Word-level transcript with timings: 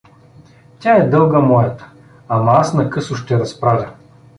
Тя 0.79 0.95
е 0.95 1.09
дълга 1.09 1.39
мойта, 1.39 1.91
ама 2.29 2.51
аз 2.51 2.73
накъсо 2.73 3.15
ще 3.15 3.39
разправя. 3.39 3.89